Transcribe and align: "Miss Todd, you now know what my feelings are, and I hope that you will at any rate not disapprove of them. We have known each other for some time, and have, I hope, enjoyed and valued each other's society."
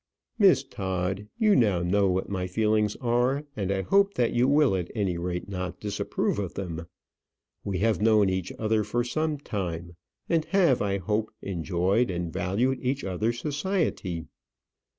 "Miss 0.39 0.63
Todd, 0.63 1.27
you 1.37 1.55
now 1.55 1.83
know 1.83 2.07
what 2.09 2.27
my 2.27 2.47
feelings 2.47 2.95
are, 3.01 3.43
and 3.55 3.71
I 3.71 3.83
hope 3.83 4.15
that 4.15 4.33
you 4.33 4.47
will 4.47 4.75
at 4.75 4.89
any 4.95 5.15
rate 5.15 5.47
not 5.47 5.79
disapprove 5.79 6.39
of 6.39 6.55
them. 6.55 6.87
We 7.63 7.77
have 7.85 8.01
known 8.01 8.27
each 8.27 8.51
other 8.57 8.83
for 8.83 9.03
some 9.03 9.37
time, 9.37 9.95
and 10.27 10.43
have, 10.45 10.81
I 10.81 10.97
hope, 10.97 11.29
enjoyed 11.43 12.09
and 12.09 12.33
valued 12.33 12.79
each 12.81 13.03
other's 13.03 13.37
society." 13.37 14.25